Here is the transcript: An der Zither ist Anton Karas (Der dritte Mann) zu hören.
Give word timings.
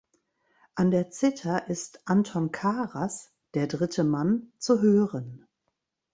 An 0.73 0.89
der 0.89 1.11
Zither 1.11 1.67
ist 1.69 2.01
Anton 2.05 2.51
Karas 2.51 3.35
(Der 3.53 3.67
dritte 3.67 4.03
Mann) 4.03 4.51
zu 4.57 4.81
hören. 4.81 5.45